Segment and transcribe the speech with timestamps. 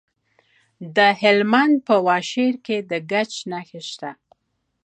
[0.95, 4.11] د هلمند په واشیر کې د ګچ نښې شته.